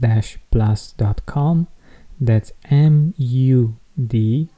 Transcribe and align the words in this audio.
mood-plus.com. 0.00 1.68
That's 2.20 2.52
M 2.70 3.14
U 3.16 3.76
D 3.96 4.48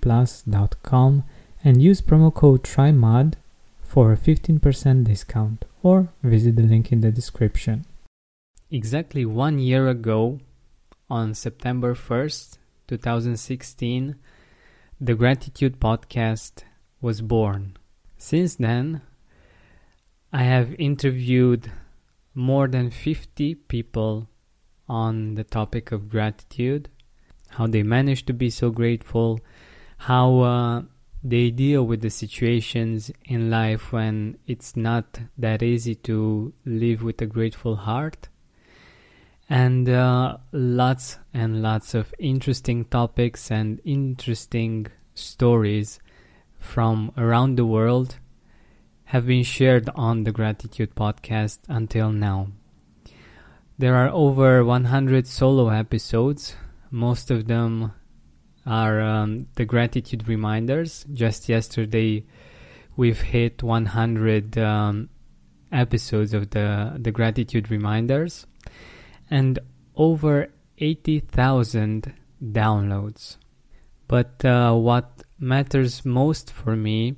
plus.com 0.00 1.24
and 1.64 1.82
use 1.82 2.00
promo 2.00 2.34
code 2.34 2.64
TRYMOD 2.64 3.34
for 3.80 4.12
a 4.12 4.16
15% 4.16 5.04
discount 5.04 5.64
or 5.82 6.08
visit 6.22 6.56
the 6.56 6.62
link 6.62 6.90
in 6.90 7.00
the 7.00 7.12
description. 7.12 7.84
Exactly 8.70 9.24
one 9.24 9.58
year 9.58 9.88
ago, 9.88 10.40
on 11.10 11.34
September 11.34 11.94
1st, 11.94 12.56
2016, 12.88 14.16
the 14.98 15.14
Gratitude 15.14 15.78
Podcast 15.78 16.64
was 17.02 17.20
born. 17.20 17.76
Since 18.16 18.54
then, 18.56 19.02
I 20.32 20.44
have 20.44 20.74
interviewed 20.78 21.70
more 22.34 22.66
than 22.66 22.90
50 22.90 23.56
people 23.56 24.28
on 24.92 25.36
the 25.36 25.44
topic 25.44 25.90
of 25.90 26.10
gratitude, 26.10 26.90
how 27.48 27.66
they 27.66 27.82
manage 27.82 28.26
to 28.26 28.34
be 28.34 28.50
so 28.50 28.70
grateful, 28.70 29.40
how 29.96 30.40
uh, 30.40 30.82
they 31.24 31.50
deal 31.50 31.86
with 31.86 32.02
the 32.02 32.10
situations 32.10 33.10
in 33.24 33.50
life 33.50 33.90
when 33.90 34.36
it's 34.46 34.76
not 34.76 35.18
that 35.38 35.62
easy 35.62 35.94
to 35.94 36.52
live 36.66 37.02
with 37.02 37.22
a 37.22 37.26
grateful 37.26 37.76
heart. 37.76 38.28
And 39.48 39.88
uh, 39.88 40.36
lots 40.52 41.18
and 41.32 41.62
lots 41.62 41.94
of 41.94 42.14
interesting 42.18 42.84
topics 42.84 43.50
and 43.50 43.80
interesting 43.84 44.88
stories 45.14 46.00
from 46.58 47.12
around 47.16 47.56
the 47.56 47.66
world 47.66 48.16
have 49.04 49.26
been 49.26 49.44
shared 49.44 49.88
on 49.94 50.24
the 50.24 50.32
Gratitude 50.32 50.94
Podcast 50.94 51.58
until 51.68 52.12
now. 52.12 52.48
There 53.82 53.96
are 53.96 54.10
over 54.10 54.64
100 54.64 55.26
solo 55.26 55.68
episodes, 55.68 56.54
most 56.92 57.32
of 57.32 57.48
them 57.48 57.92
are 58.64 59.00
um, 59.00 59.48
the 59.56 59.64
gratitude 59.64 60.28
reminders. 60.28 61.04
Just 61.12 61.48
yesterday, 61.48 62.24
we've 62.94 63.20
hit 63.20 63.60
100 63.60 64.56
um, 64.56 65.08
episodes 65.72 66.32
of 66.32 66.50
the 66.50 66.94
the 66.96 67.10
gratitude 67.10 67.72
reminders, 67.72 68.46
and 69.28 69.58
over 69.96 70.46
80,000 70.78 72.14
downloads. 72.40 73.36
But 74.06 74.44
uh, 74.44 74.74
what 74.74 75.24
matters 75.40 76.04
most 76.04 76.52
for 76.52 76.76
me 76.76 77.16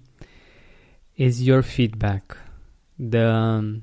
is 1.15 1.47
your 1.47 1.61
feedback. 1.61 2.35
The 2.99 3.29
um, 3.29 3.83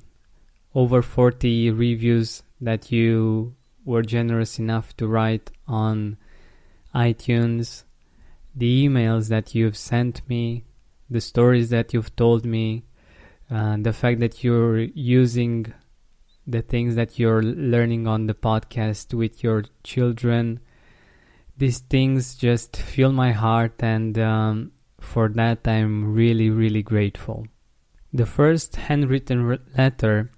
over 0.73 1.03
40 1.03 1.69
reviews 1.69 2.41
that 2.61 2.91
you 2.91 3.55
were 3.83 4.03
generous 4.03 4.59
enough 4.59 4.95
to 4.97 5.07
write 5.07 5.51
on 5.67 6.17
iTunes, 6.93 7.83
the 8.55 8.87
emails 8.87 9.29
that 9.29 9.55
you've 9.55 9.77
sent 9.77 10.27
me, 10.29 10.65
the 11.09 11.21
stories 11.21 11.69
that 11.69 11.93
you've 11.93 12.15
told 12.15 12.45
me, 12.45 12.83
uh, 13.49 13.77
the 13.79 13.93
fact 13.93 14.19
that 14.19 14.43
you're 14.43 14.79
using 14.79 15.73
the 16.47 16.61
things 16.61 16.95
that 16.95 17.19
you're 17.19 17.43
learning 17.43 18.07
on 18.07 18.27
the 18.27 18.33
podcast 18.33 19.13
with 19.13 19.43
your 19.43 19.63
children. 19.83 20.59
These 21.57 21.79
things 21.79 22.35
just 22.35 22.77
fill 22.77 23.11
my 23.11 23.31
heart, 23.31 23.73
and 23.79 24.17
um, 24.17 24.71
for 24.99 25.29
that, 25.29 25.67
I'm 25.67 26.13
really, 26.13 26.49
really 26.49 26.81
grateful. 26.81 27.45
The 28.13 28.25
first 28.25 28.75
handwritten 28.75 29.59
letter 29.77 30.31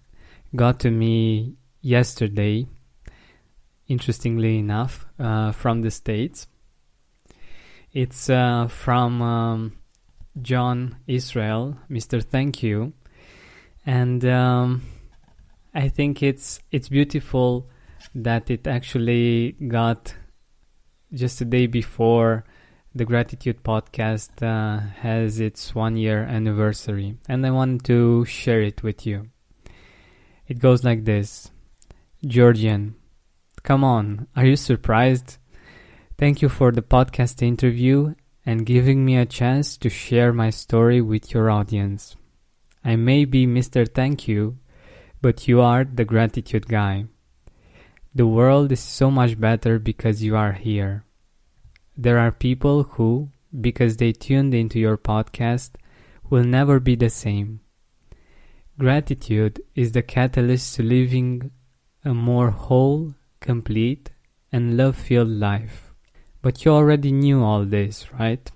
got 0.55 0.79
to 0.81 0.91
me 0.91 1.55
yesterday 1.83 2.65
interestingly 3.87 4.57
enough, 4.59 5.05
uh, 5.19 5.51
from 5.51 5.81
the 5.81 5.91
States. 5.91 6.47
It's 7.91 8.29
uh, 8.29 8.67
from 8.67 9.21
um, 9.21 9.77
John 10.41 10.97
Israel, 11.07 11.77
Mr. 11.89 12.23
Thank 12.23 12.63
You. 12.63 12.93
And 13.85 14.25
um, 14.25 14.83
I 15.73 15.89
think 15.89 16.23
it's 16.23 16.59
it's 16.71 16.89
beautiful 16.89 17.69
that 18.15 18.49
it 18.49 18.67
actually 18.67 19.55
got 19.67 20.15
just 21.13 21.41
a 21.41 21.45
day 21.45 21.67
before 21.67 22.45
the 22.95 23.05
Gratitude 23.05 23.63
Podcast 23.63 24.41
uh, 24.41 24.79
has 25.01 25.39
its 25.39 25.75
one 25.75 25.97
year 25.97 26.23
anniversary, 26.23 27.17
and 27.27 27.45
I 27.45 27.51
want 27.51 27.83
to 27.85 28.23
share 28.25 28.61
it 28.61 28.83
with 28.83 29.05
you. 29.05 29.29
It 30.47 30.59
goes 30.59 30.83
like 30.83 31.05
this 31.05 31.52
Georgian, 32.25 32.95
Come 33.63 33.83
on, 33.83 34.27
are 34.33 34.45
you 34.45 34.55
surprised? 34.55 35.37
Thank 36.17 36.41
you 36.41 36.47
for 36.47 36.71
the 36.71 36.81
podcast 36.81 37.41
interview 37.41 38.15
and 38.45 38.65
giving 38.65 39.03
me 39.03 39.17
a 39.17 39.25
chance 39.25 39.75
to 39.79 39.89
share 39.89 40.31
my 40.31 40.49
story 40.49 41.01
with 41.01 41.33
your 41.33 41.49
audience. 41.49 42.15
I 42.83 42.95
may 42.95 43.25
be 43.25 43.45
Mr. 43.45 43.85
Thank 43.85 44.25
You, 44.25 44.57
but 45.21 45.49
you 45.49 45.59
are 45.59 45.83
the 45.83 46.05
gratitude 46.05 46.69
guy. 46.69 47.07
The 48.15 48.27
world 48.27 48.71
is 48.71 48.79
so 48.79 49.11
much 49.11 49.37
better 49.37 49.77
because 49.77 50.23
you 50.23 50.37
are 50.37 50.53
here. 50.53 51.03
There 51.97 52.19
are 52.19 52.31
people 52.31 52.83
who, 52.83 53.31
because 53.59 53.97
they 53.97 54.13
tuned 54.13 54.53
into 54.53 54.79
your 54.79 54.97
podcast, 54.97 55.71
will 56.29 56.45
never 56.45 56.79
be 56.79 56.95
the 56.95 57.09
same. 57.09 57.59
Gratitude 58.79 59.61
is 59.75 59.91
the 59.91 60.01
catalyst 60.03 60.75
to 60.75 60.83
living 60.83 61.51
a 62.05 62.13
more 62.13 62.51
whole, 62.51 63.15
complete, 63.39 64.11
and 64.51 64.77
love 64.77 64.95
filled 64.95 65.29
life. 65.29 65.91
But 66.41 66.63
you 66.63 66.71
already 66.71 67.11
knew 67.11 67.43
all 67.43 67.65
this, 67.65 68.11
right? 68.13 68.49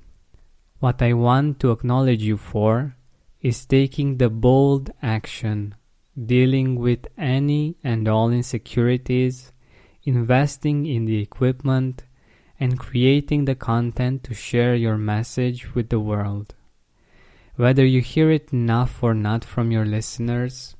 What 0.79 1.01
I 1.01 1.13
want 1.13 1.59
to 1.61 1.71
acknowledge 1.71 2.21
you 2.21 2.37
for 2.37 2.95
is 3.41 3.65
taking 3.65 4.17
the 4.17 4.29
bold 4.29 4.91
action, 5.01 5.75
dealing 6.15 6.75
with 6.75 7.07
any 7.17 7.77
and 7.83 8.07
all 8.07 8.29
insecurities, 8.29 9.51
investing 10.03 10.85
in 10.85 11.05
the 11.05 11.21
equipment, 11.21 12.03
and 12.59 12.79
creating 12.79 13.45
the 13.45 13.55
content 13.55 14.23
to 14.23 14.33
share 14.33 14.75
your 14.75 14.97
message 14.97 15.75
with 15.75 15.89
the 15.89 15.99
world. 15.99 16.55
Whether 17.55 17.85
you 17.85 18.01
hear 18.01 18.31
it 18.31 18.53
enough 18.53 19.01
or 19.01 19.13
not 19.13 19.43
from 19.43 19.71
your 19.71 19.85
listeners, 19.85 20.75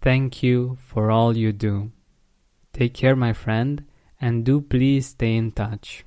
thank 0.00 0.42
you 0.42 0.78
for 0.86 1.10
all 1.10 1.36
you 1.36 1.52
do. 1.52 1.92
Take 2.72 2.94
care, 2.94 3.16
my 3.16 3.32
friend, 3.32 3.84
and 4.20 4.44
do 4.44 4.60
please 4.60 5.06
stay 5.08 5.36
in 5.36 5.52
touch. 5.52 6.04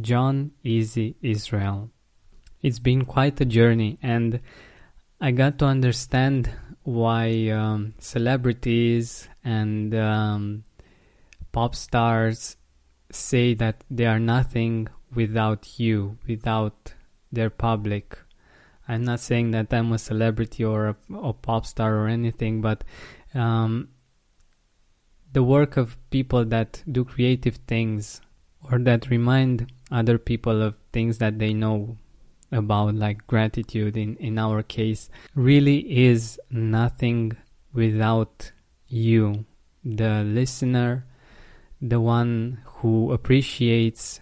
John 0.00 0.52
Easy 0.62 1.16
Israel. 1.20 1.90
It's 2.62 2.78
been 2.78 3.04
quite 3.04 3.40
a 3.40 3.44
journey, 3.44 3.98
and 4.02 4.40
I 5.20 5.32
got 5.32 5.58
to 5.58 5.66
understand 5.66 6.50
why 6.84 7.48
um, 7.48 7.94
celebrities 7.98 9.28
and 9.44 9.94
um, 9.94 10.64
pop 11.52 11.74
stars 11.74 12.56
say 13.10 13.54
that 13.54 13.84
they 13.90 14.06
are 14.06 14.18
nothing 14.18 14.88
without 15.14 15.78
you, 15.78 16.18
without 16.26 16.94
their 17.30 17.50
public. 17.50 18.18
I'm 18.88 19.04
not 19.04 19.20
saying 19.20 19.52
that 19.52 19.72
I'm 19.72 19.92
a 19.92 19.98
celebrity 19.98 20.64
or 20.64 20.88
a, 20.88 20.96
a 21.14 21.32
pop 21.32 21.66
star 21.66 21.96
or 21.96 22.08
anything, 22.08 22.60
but 22.60 22.84
um, 23.34 23.88
the 25.32 25.42
work 25.42 25.76
of 25.76 25.96
people 26.10 26.44
that 26.44 26.82
do 26.90 27.04
creative 27.04 27.56
things 27.66 28.20
or 28.70 28.78
that 28.78 29.08
remind 29.10 29.72
other 29.90 30.18
people 30.18 30.62
of 30.62 30.76
things 30.92 31.18
that 31.18 31.38
they 31.38 31.52
know 31.52 31.96
about, 32.50 32.94
like 32.94 33.26
gratitude 33.26 33.96
in, 33.96 34.16
in 34.16 34.38
our 34.38 34.62
case, 34.62 35.08
really 35.34 35.78
is 36.06 36.38
nothing 36.50 37.32
without 37.72 38.52
you, 38.88 39.44
the 39.84 40.22
listener, 40.22 41.06
the 41.80 42.00
one 42.00 42.60
who 42.64 43.10
appreciates 43.10 44.20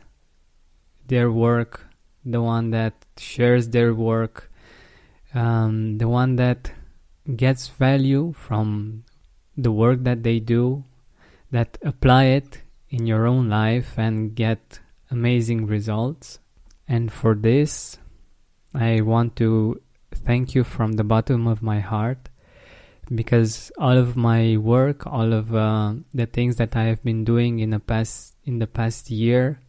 their 1.08 1.30
work, 1.30 1.86
the 2.24 2.40
one 2.40 2.70
that 2.70 3.04
shares 3.18 3.68
their 3.68 3.92
work, 3.92 4.50
um, 5.34 5.98
the 5.98 6.08
one 6.08 6.36
that 6.36 6.72
gets 7.36 7.68
value 7.68 8.32
from 8.32 9.04
the 9.56 9.72
work 9.72 10.04
that 10.04 10.22
they 10.22 10.40
do, 10.40 10.84
that 11.50 11.78
apply 11.82 12.24
it 12.24 12.62
in 12.88 13.06
your 13.06 13.26
own 13.26 13.48
life 13.48 13.94
and 13.96 14.34
get 14.34 14.80
amazing 15.10 15.66
results. 15.66 16.38
And 16.88 17.12
for 17.12 17.34
this, 17.34 17.98
I 18.74 19.00
want 19.00 19.36
to 19.36 19.80
thank 20.12 20.54
you 20.54 20.64
from 20.64 20.92
the 20.92 21.04
bottom 21.04 21.46
of 21.46 21.62
my 21.62 21.80
heart 21.80 22.28
because 23.12 23.72
all 23.78 23.96
of 23.96 24.16
my 24.16 24.56
work, 24.56 25.06
all 25.06 25.32
of 25.32 25.54
uh, 25.54 25.94
the 26.14 26.26
things 26.26 26.56
that 26.56 26.76
I 26.76 26.84
have 26.84 27.02
been 27.02 27.24
doing 27.24 27.58
in 27.58 27.70
the 27.70 27.80
past 27.80 28.36
in 28.44 28.58
the 28.58 28.66
past 28.66 29.10
year 29.10 29.60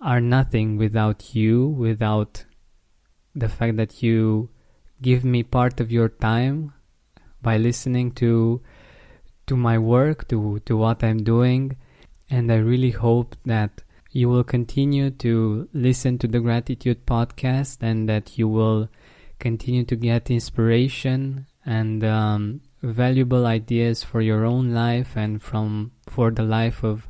are 0.00 0.20
nothing 0.20 0.76
without 0.76 1.34
you, 1.34 1.68
without 1.68 2.44
the 3.34 3.48
fact 3.48 3.76
that 3.76 4.02
you 4.02 4.50
give 5.02 5.24
me 5.24 5.42
part 5.42 5.80
of 5.80 5.90
your 5.90 6.08
time 6.08 6.72
by 7.42 7.56
listening 7.56 8.12
to 8.12 8.60
to 9.46 9.56
my 9.56 9.76
work, 9.76 10.28
to 10.28 10.60
to 10.66 10.76
what 10.76 11.02
I'm 11.02 11.22
doing, 11.24 11.76
and 12.30 12.50
I 12.50 12.56
really 12.56 12.92
hope 12.92 13.36
that 13.44 13.82
you 14.12 14.28
will 14.28 14.44
continue 14.44 15.10
to 15.10 15.68
listen 15.72 16.18
to 16.18 16.28
the 16.28 16.40
gratitude 16.40 17.06
podcast 17.06 17.78
and 17.80 18.08
that 18.08 18.38
you 18.38 18.46
will 18.46 18.88
continue 19.38 19.84
to 19.84 19.96
get 19.96 20.30
inspiration 20.30 21.46
and 21.64 22.04
um, 22.04 22.60
valuable 22.82 23.46
ideas 23.46 24.04
for 24.04 24.20
your 24.20 24.44
own 24.44 24.72
life 24.72 25.16
and 25.16 25.42
from 25.42 25.92
for 26.08 26.30
the 26.30 26.42
life 26.42 26.84
of 26.84 27.08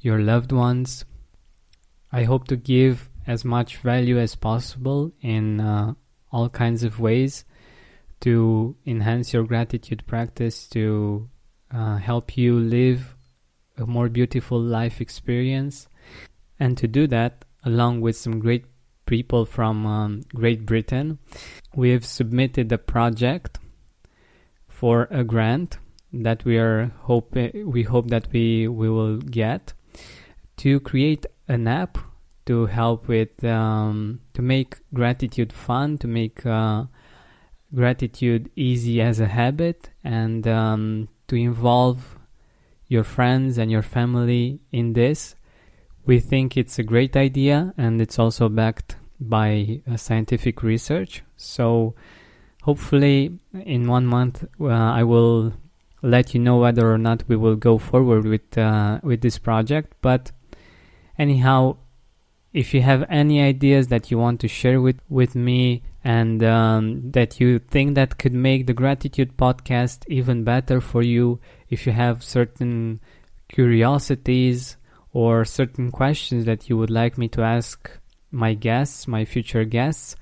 your 0.00 0.18
loved 0.18 0.52
ones. 0.52 1.04
I 2.10 2.24
hope 2.24 2.48
to 2.48 2.56
give 2.56 3.10
as 3.26 3.44
much 3.44 3.76
value 3.76 4.18
as 4.18 4.34
possible 4.34 5.12
in 5.20 5.60
uh, 5.60 5.94
all 6.30 6.48
kinds 6.48 6.82
of 6.82 7.00
ways 7.00 7.44
to 8.20 8.76
enhance 8.86 9.32
your 9.32 9.44
gratitude 9.44 10.06
practice, 10.06 10.66
to 10.68 11.28
uh, 11.72 11.96
help 11.96 12.36
you 12.36 12.58
live 12.58 13.14
a 13.76 13.86
more 13.86 14.08
beautiful 14.08 14.60
life 14.60 15.00
experience. 15.00 15.88
And 16.58 16.76
to 16.78 16.88
do 16.88 17.06
that, 17.06 17.44
along 17.64 18.00
with 18.00 18.16
some 18.16 18.40
great 18.40 18.64
people 19.06 19.44
from 19.44 19.86
um, 19.86 20.22
Great 20.34 20.66
Britain, 20.66 21.18
we 21.74 21.90
have 21.90 22.04
submitted 22.04 22.70
a 22.72 22.78
project 22.78 23.58
for 24.68 25.08
a 25.10 25.24
grant 25.24 25.78
that 26.12 26.44
we 26.44 26.56
are 26.56 26.92
hoping 27.02 27.70
we 27.70 27.82
hope 27.82 28.08
that 28.08 28.28
we 28.32 28.66
we 28.66 28.88
will 28.88 29.18
get 29.18 29.74
to 30.56 30.80
create 30.80 31.26
an 31.48 31.68
app 31.68 31.98
to 32.48 32.64
help 32.64 33.08
with 33.08 33.44
um, 33.44 34.20
to 34.32 34.40
make 34.40 34.78
gratitude 34.94 35.52
fun, 35.52 35.98
to 35.98 36.08
make 36.08 36.44
uh, 36.46 36.84
gratitude 37.74 38.50
easy 38.56 39.02
as 39.02 39.20
a 39.20 39.26
habit, 39.26 39.90
and 40.02 40.48
um, 40.48 41.08
to 41.28 41.36
involve 41.36 42.18
your 42.88 43.04
friends 43.04 43.58
and 43.58 43.70
your 43.70 43.82
family 43.82 44.60
in 44.72 44.94
this. 44.94 45.34
We 46.06 46.20
think 46.20 46.56
it's 46.56 46.78
a 46.78 46.82
great 46.82 47.18
idea, 47.18 47.74
and 47.76 48.00
it's 48.00 48.18
also 48.18 48.48
backed 48.48 48.96
by 49.20 49.82
uh, 49.86 49.98
scientific 49.98 50.62
research. 50.62 51.22
So, 51.36 51.94
hopefully, 52.62 53.38
in 53.52 53.86
one 53.86 54.06
month, 54.06 54.42
uh, 54.58 54.68
I 54.68 55.02
will 55.02 55.52
let 56.00 56.32
you 56.32 56.40
know 56.40 56.56
whether 56.56 56.90
or 56.90 56.96
not 56.96 57.24
we 57.28 57.36
will 57.36 57.56
go 57.56 57.76
forward 57.76 58.24
with 58.24 58.56
uh, 58.56 59.00
with 59.02 59.20
this 59.20 59.36
project. 59.36 59.92
But 60.00 60.32
anyhow, 61.18 61.76
if 62.52 62.72
you 62.72 62.80
have 62.82 63.04
any 63.10 63.42
ideas 63.42 63.88
that 63.88 64.10
you 64.10 64.18
want 64.18 64.40
to 64.40 64.48
share 64.48 64.80
with, 64.80 65.00
with 65.08 65.34
me 65.34 65.82
and 66.02 66.42
um, 66.42 67.10
that 67.10 67.40
you 67.40 67.58
think 67.58 67.94
that 67.94 68.18
could 68.18 68.32
make 68.32 68.66
the 68.66 68.72
gratitude 68.72 69.36
podcast 69.36 70.04
even 70.08 70.44
better 70.44 70.80
for 70.80 71.02
you, 71.02 71.40
if 71.68 71.86
you 71.86 71.92
have 71.92 72.24
certain 72.24 73.00
curiosities 73.48 74.76
or 75.12 75.44
certain 75.44 75.90
questions 75.90 76.44
that 76.46 76.68
you 76.68 76.76
would 76.76 76.90
like 76.90 77.18
me 77.18 77.28
to 77.28 77.42
ask 77.42 77.90
my 78.30 78.54
guests, 78.54 79.06
my 79.06 79.24
future 79.24 79.64
guests, 79.64 80.16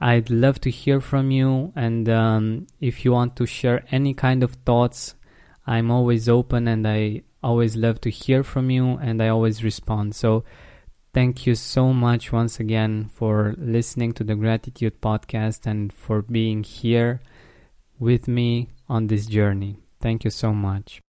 I'd 0.00 0.30
love 0.30 0.60
to 0.62 0.70
hear 0.70 1.00
from 1.00 1.30
you. 1.30 1.72
And 1.76 2.08
um, 2.08 2.66
if 2.80 3.04
you 3.04 3.12
want 3.12 3.36
to 3.36 3.46
share 3.46 3.84
any 3.92 4.14
kind 4.14 4.42
of 4.42 4.54
thoughts, 4.66 5.14
I'm 5.64 5.92
always 5.92 6.28
open 6.28 6.66
and 6.66 6.86
I 6.86 7.22
always 7.40 7.76
love 7.76 8.00
to 8.00 8.10
hear 8.10 8.42
from 8.42 8.70
you 8.70 8.96
and 8.96 9.22
I 9.22 9.28
always 9.28 9.62
respond. 9.62 10.16
So 10.16 10.44
Thank 11.14 11.46
you 11.46 11.54
so 11.54 11.92
much 11.92 12.32
once 12.32 12.58
again 12.58 13.10
for 13.12 13.54
listening 13.58 14.14
to 14.14 14.24
the 14.24 14.34
Gratitude 14.34 15.02
Podcast 15.02 15.66
and 15.66 15.92
for 15.92 16.22
being 16.22 16.62
here 16.62 17.20
with 17.98 18.26
me 18.26 18.70
on 18.88 19.08
this 19.08 19.26
journey. 19.26 19.76
Thank 20.00 20.24
you 20.24 20.30
so 20.30 20.54
much. 20.54 21.02